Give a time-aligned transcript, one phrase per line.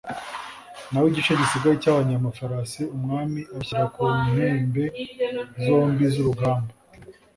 [0.89, 4.83] naho igice gisigaye cy'abanyamafarasi, umwami abashyira ku mpembe
[5.65, 6.71] zombi z'urugamba